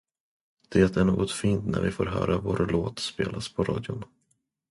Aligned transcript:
Det 0.69 0.97
är 0.97 1.05
något 1.05 1.31
fint 1.31 1.65
när 1.65 1.81
vi 1.81 1.91
får 1.91 2.05
höra 2.05 2.37
vår 2.37 2.67
låt 2.71 2.99
spelas 2.99 3.49
på 3.49 3.63
radion. 3.63 4.03